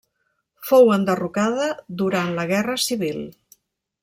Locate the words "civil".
2.89-3.23